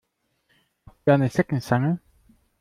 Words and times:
Habt 0.87 0.97
ihr 1.07 1.13
eine 1.13 1.29
Zeckenzange? 1.29 1.99